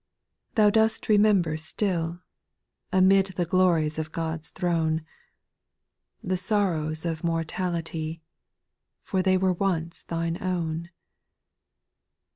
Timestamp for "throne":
4.49-5.03